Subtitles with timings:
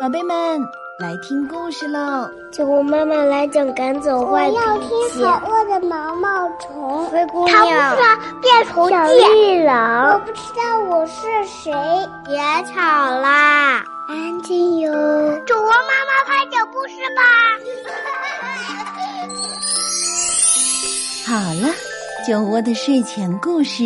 [0.00, 0.34] 宝贝们，
[0.98, 2.26] 来听故事喽！
[2.50, 4.58] 酒窝妈妈来讲赶走坏脾气。
[4.58, 7.04] 我要听好饿的毛毛虫。
[7.10, 7.94] 灰姑他娘。
[7.94, 8.08] 不知道
[8.40, 9.12] 变虫小记。
[9.20, 10.18] 绿我。
[10.24, 11.70] 不知道我是谁。
[12.24, 12.38] 别
[12.72, 14.90] 吵啦，安静哟。
[15.46, 17.20] 酒窝妈妈快讲故事吧。
[21.28, 21.68] 好了，
[22.26, 23.84] 酒窝的睡前故事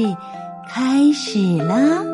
[0.72, 2.04] 开始啦！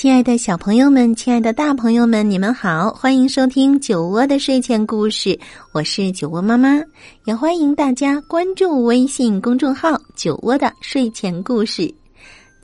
[0.00, 5.38] 亲爱的小朋友们，亲爱的大朋友们，你们好，欢迎收听酒窝的睡前故事，
[5.72, 6.80] 我是酒窝妈妈，
[7.26, 11.94] 也欢迎大家关注微信公众号“酒窝的睡前故事”。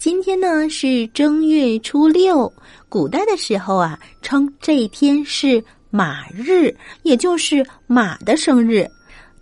[0.00, 2.50] 今天呢是正月初六，
[2.88, 8.88] 古代的时候啊，称这一天是马日，也就是马的生日。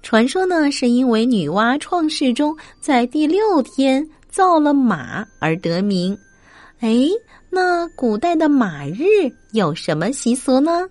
[0.03, 6.19] 传说呢，是因为女娲创世中在第六天造了马而得名。
[6.81, 7.09] 哎，
[7.55, 9.05] 那古代的马日
[9.53, 10.89] 有什么习俗呢？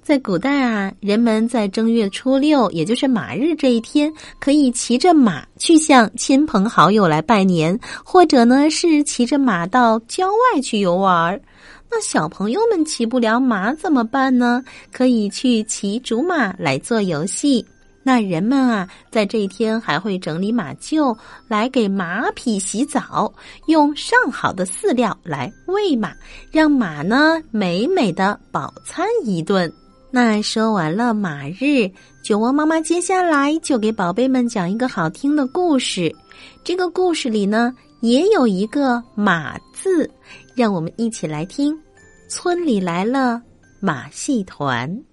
[0.00, 11.38] 在古代啊，人们在正月初六，也就是马日这一天，可以骑着马去向亲朋好友来拜年，或者呢是骑着马到郊外去游玩。
[11.90, 14.62] 那小朋友们骑不了马怎么办呢？
[14.92, 17.64] 可以去骑竹马来做游戏。
[18.02, 23.32] 那人们啊，在这一天还会整理马厩，来给马匹洗澡，
[23.66, 26.12] 用上好的饲料来喂马，
[26.50, 29.70] 让马呢美美的饱餐一顿。
[30.10, 31.90] 那说完了马日，
[32.22, 36.10] 酒窝妈妈接下来就给宝贝们讲一个好听的故事。
[36.64, 40.10] 这个故事里呢，也有一个“马”字，
[40.54, 41.78] 让我们一起来听。
[42.26, 43.42] 村里来了
[43.80, 45.07] 马戏团。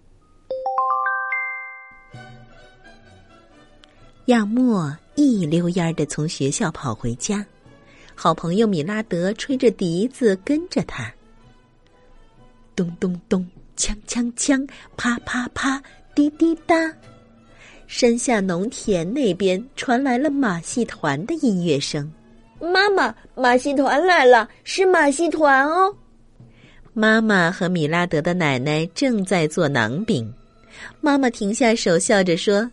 [4.26, 7.46] 亚莫一溜烟儿的从学校跑回家，
[8.16, 11.14] 好朋友米拉德吹着笛子跟着他。
[12.76, 13.48] 咚咚咚，
[13.78, 15.80] 锵锵锵，啪啪啪，
[16.16, 16.76] 滴滴答。
[17.86, 22.12] 山下农田那边传来了马戏团的音乐声。
[22.60, 25.96] 妈妈，马戏团来了，是马戏团哦。
[26.94, 30.34] 妈妈和米拉德的奶奶正在做馕饼。
[31.00, 32.70] 妈妈停下手，笑着说：“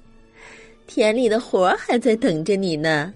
[0.87, 3.13] 田里的活儿还在等着你呢。”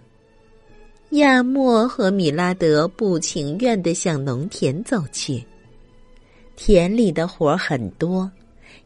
[1.10, 5.44] 亚莫和米拉德不情愿的向农田走去。
[6.56, 8.28] 田里的活儿很多，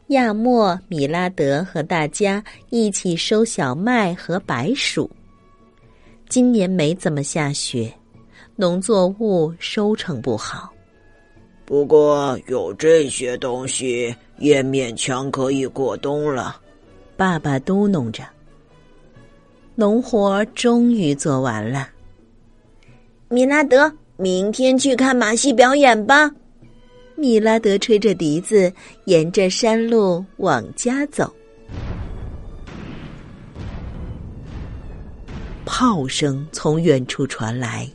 [0.07, 5.09] 亚莫、米拉德和大家一起收小麦和白薯。
[6.29, 7.91] 今年没怎么下雪，
[8.55, 10.71] 农作物收成不好。
[11.65, 16.61] 不过有这些东西，也勉强可以过冬了。
[17.17, 18.23] 爸爸嘟哝着。
[19.81, 21.89] 农活终于做完了。
[23.29, 26.29] 米拉德，明天去看马戏表演吧。
[27.15, 28.71] 米拉德吹着笛子，
[29.05, 31.33] 沿着山路往家走。
[35.65, 37.89] 炮声从远处传来。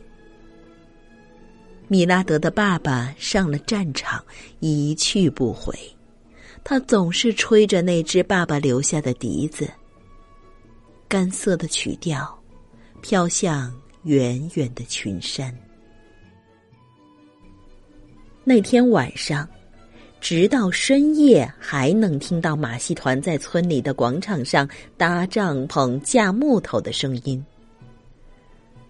[1.87, 4.21] 米拉德的爸爸上了战场，
[4.59, 5.73] 一去不回。
[6.65, 9.71] 他总是吹着那只爸爸留下的笛子，
[11.09, 12.37] 干涩的曲调
[13.01, 13.73] 飘向
[14.05, 15.55] 远远的群山。
[18.43, 19.49] 那天晚上，
[20.21, 27.45] 直到深夜，还能听到马戏团在村里的广场上搭帐篷、架木头的声音。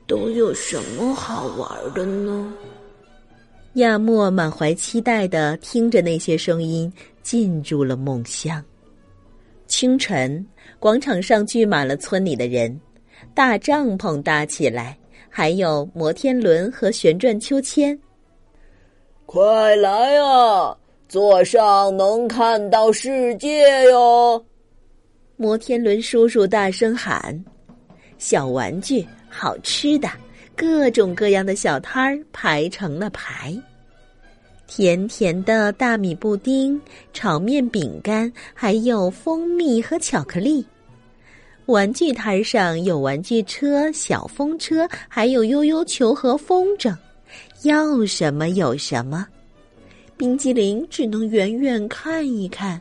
[0.07, 2.55] 都有什么好玩的呢？
[3.75, 6.91] 亚莫满怀期待的听着那些声音，
[7.23, 8.63] 进入了梦乡。
[9.67, 10.47] 清晨，
[10.79, 12.81] 广场上聚满了村里的人，
[13.35, 14.97] 大帐篷搭起来，
[15.29, 17.99] 还有摩天轮和旋转秋千。
[19.25, 20.77] 快来啊，
[21.09, 24.45] 坐上能看到世界哟！
[25.37, 27.45] 摩天轮叔叔大声喊
[28.19, 30.09] ：“小玩具、好吃的，
[30.57, 33.55] 各种各样的小摊儿排成了排。
[34.67, 36.81] 甜甜的大米布丁、
[37.13, 40.65] 炒面、饼干，还有蜂蜜和巧克力。
[41.67, 46.95] 玩具摊上有玩具车、小风车，还有悠悠球和风筝。
[47.63, 49.27] 要什么有什么。
[50.17, 52.81] 冰激凌只能远远看一看。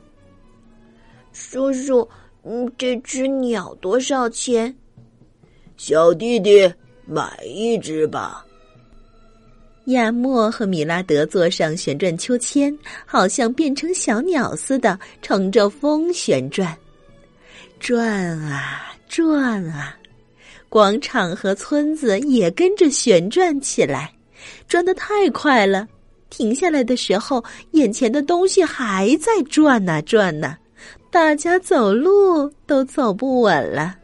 [1.33, 2.07] 叔叔，
[2.43, 4.73] 嗯，这只鸟多少钱？
[5.77, 6.71] 小弟弟，
[7.05, 8.44] 买一只吧。
[9.85, 16.75] 亚莫和米拉德坐上旋转秋千，好像变成小鸟似的，乘着风旋转，
[17.79, 18.03] 转
[18.39, 19.95] 啊转啊，
[20.69, 24.11] 广场和村子也跟着旋转起来。
[24.67, 25.87] 转得太快了，
[26.29, 30.57] 停下来的时候，眼前的东西还在转呐转呐，
[31.11, 33.95] 大家走路都走不稳了。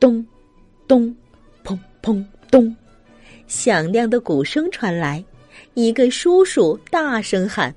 [0.00, 0.24] 咚，
[0.86, 1.14] 咚，
[1.64, 2.74] 砰砰咚，
[3.48, 5.24] 响亮的鼓声传来，
[5.74, 7.74] 一个叔叔大声喊。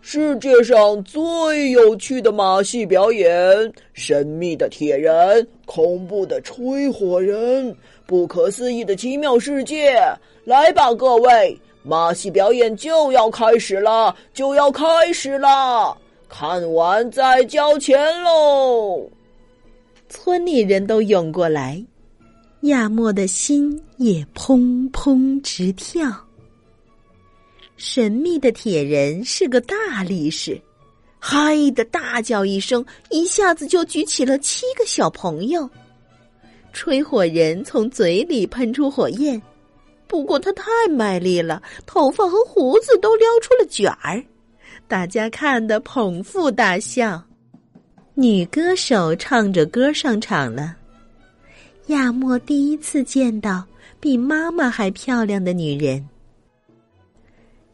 [0.00, 7.74] 世界上最有趣的马戏表演，神秘的铁人，恐怖的吹火人，
[8.06, 9.96] 不可思议的奇妙世界！
[10.44, 15.96] 来吧，各位，马戏表演就要开始了，就要开始了！
[16.28, 19.08] 看完再交钱喽！
[20.08, 21.80] 村里人都涌过来，
[22.62, 26.12] 亚莫的心也砰砰直跳。
[27.76, 30.60] 神秘的铁人是个大力士，
[31.18, 35.68] 嗨的大叫一声，一下子就举起了七个小朋友。
[36.72, 39.42] 吹火人从嘴里喷出火焰，
[40.06, 44.22] 不过他太卖力了，头发和胡子都撩出了卷儿。
[44.86, 47.20] 大家看得捧腹大笑。
[48.14, 50.76] 女歌手唱着歌上场了。
[51.86, 53.64] 亚莫第一次见到
[53.98, 56.06] 比妈妈还漂亮的女人。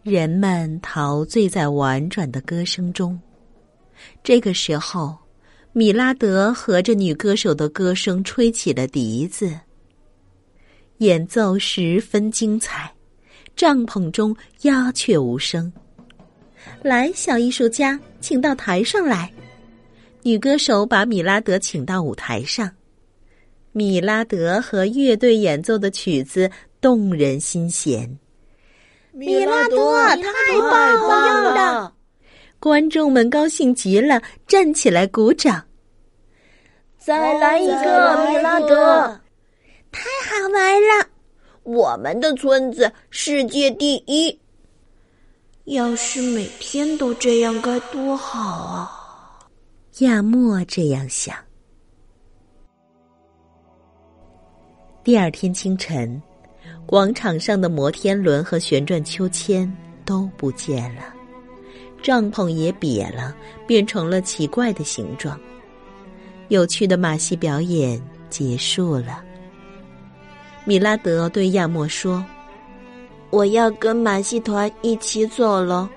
[0.03, 3.19] 人们陶醉在婉转的歌声中。
[4.23, 5.15] 这个时候，
[5.73, 9.59] 米拉德和着女歌手的歌声吹起了笛子，
[10.99, 12.91] 演奏十分精彩。
[13.55, 15.71] 帐篷中鸦雀无声。
[16.81, 19.31] 来，小艺术家，请到台上来。
[20.23, 22.71] 女歌手把米拉德请到舞台上。
[23.79, 28.19] 米拉德和乐队演奏的曲子动人心弦。
[29.13, 31.95] 米拉德太棒了！
[32.59, 35.65] 观众们高兴极了，站起来鼓掌。
[36.99, 39.21] 再来一个，米拉德！
[39.93, 41.07] 太好玩了！
[41.63, 44.37] 我们的村子世界第一。
[45.67, 48.91] 要是每天都这样该多好啊！
[49.99, 51.33] 亚莫这样想。
[55.09, 56.23] 第二天清晨。
[56.85, 59.67] 广场上的摩天轮和旋转秋千
[60.05, 61.01] 都不见了，
[62.03, 63.35] 帐篷也瘪了，
[63.67, 65.41] 变成了奇怪的形状。
[66.49, 69.25] 有趣的马戏表演结束了。
[70.67, 72.23] 米拉德对亚莫说
[73.33, 75.89] ：“我要跟马戏团一起走了。”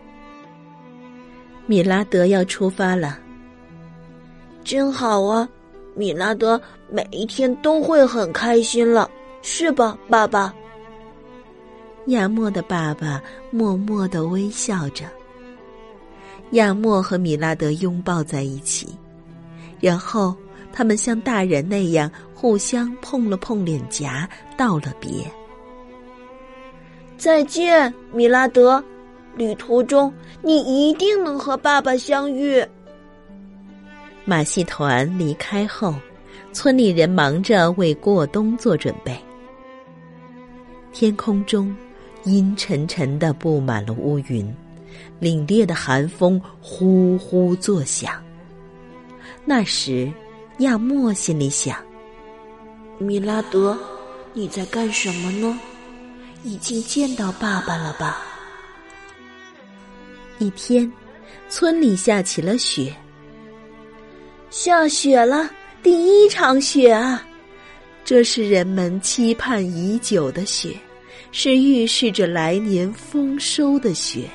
[1.68, 3.20] 米拉德要出发了，
[4.64, 5.50] 真好啊！
[5.94, 6.60] 米拉德
[6.90, 9.10] 每一天都会很开心了，
[9.42, 10.54] 是吧，爸爸？
[12.08, 13.22] 亚莫的爸爸
[13.52, 15.06] 默默的微笑着。
[16.52, 18.88] 亚莫和米拉德拥抱在一起，
[19.80, 20.36] 然后
[20.74, 24.28] 他们像大人那样互相碰了碰脸颊，
[24.58, 25.10] 道了别。
[27.18, 28.84] 再见，米拉德！
[29.38, 32.62] 旅途中你一定能和爸爸相遇。
[34.26, 35.96] 马戏团离开后，
[36.54, 39.18] 村里人忙着为过冬做准备。
[40.92, 41.76] 天空中。
[42.24, 44.46] 阴沉沉的布满了乌云，
[45.20, 48.24] 凛冽的寒风呼呼作响。
[49.44, 50.14] 那时，
[50.60, 51.76] 亚莫心里想
[53.02, 53.76] ：“米拉德，
[54.34, 55.60] 你在干什么呢？
[56.44, 58.22] 已经见到爸爸了吧？”
[60.38, 60.94] 一天，
[61.50, 62.96] 村里下起了雪。
[64.52, 65.50] 下雪了，
[65.82, 67.26] 第一场雪啊！
[68.04, 70.76] 这是人们期盼已久的雪。
[71.34, 74.30] 是预示着来年丰收的雪。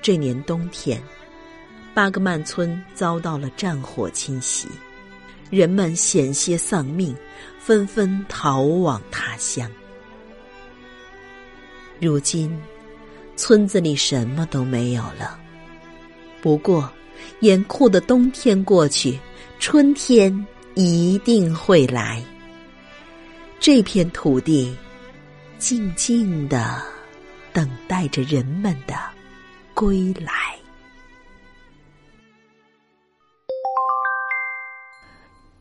[0.00, 0.98] 这年冬天，
[1.92, 4.66] 巴格曼村遭到了战火侵袭，
[5.50, 7.14] 人们险些丧命，
[7.58, 9.70] 纷纷逃往他乡。
[12.00, 12.58] 如今，
[13.36, 15.38] 村子里什么都没有了。
[16.40, 16.90] 不过，
[17.40, 19.18] 严酷的冬天过去，
[19.58, 22.22] 春天一定会来。
[23.60, 24.76] 这片土地，
[25.58, 26.80] 静静的
[27.52, 28.94] 等待着人们的
[29.74, 30.32] 归来。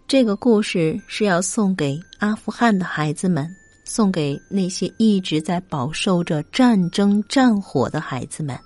[0.07, 3.45] 这个故事是要送给阿富汗的孩子们，
[3.83, 8.57] 送给那些一直在饱受着战争战火的孩子们。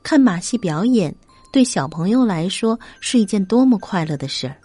[0.00, 1.12] 看马戏表演，
[1.50, 4.56] 对小朋友来说是一件多么快乐的事儿，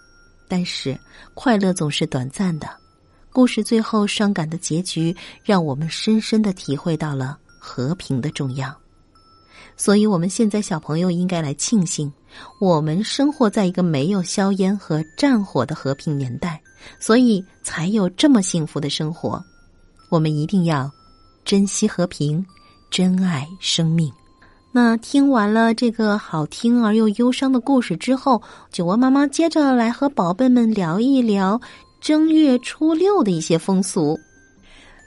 [0.48, 0.98] 但是
[1.34, 2.68] 快乐总是短暂的。
[3.32, 8.72] 故事最后伤感的结局，让我们深深的体会到了和平的重要。
[9.76, 12.12] 所以，我们现在小朋友应该来庆幸，
[12.60, 16.62] 我们生活在一个没有硝烟和战火的和平年代，
[17.00, 19.42] 所以才有这么幸福的生活。
[20.10, 20.88] 我们一定要
[21.44, 22.44] 珍惜和平，
[22.88, 24.12] 珍爱生命。
[24.76, 31.60] 那听完了这个好听而又忧伤的故事之后，酒窝妈妈接着来和宝贝们聊一聊
[32.00, 34.18] 正月初六的一些风俗。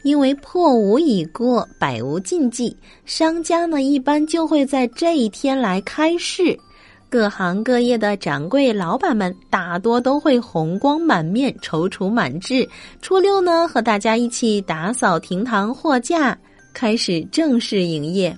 [0.03, 6.57] 因为破五已过，百无禁忌，商家呢一般就会在这一天来开市。
[7.09, 12.65] 各行各业的掌柜老板们大多都会红光满面、踌躇满志。
[13.01, 16.37] 初六呢，和大家一起打扫厅堂货架，
[16.73, 18.33] 开始正式营业。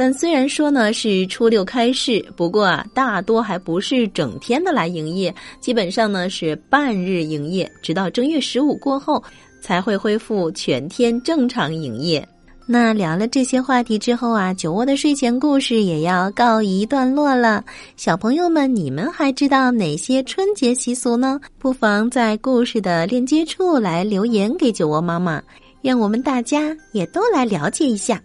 [0.00, 9.22] 但虽然说呢是初六开市，不过啊，大多还不是整天的来营业，基本上呢是半日营业，直到正月十五过后
[9.60, 12.26] 才会恢复全天正常营业。
[12.64, 17.62] 那聊了这些话题之后啊，酒窝的睡前故事也要告一段落了。
[17.94, 21.38] 小朋友们，你们还知道哪些春节习俗呢？
[21.58, 25.42] 不妨在故事的链接处来留言给酒窝妈妈，
[25.82, 28.18] 让我们大家也都来了解一下。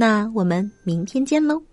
[0.00, 1.67] 那我们明天见喽。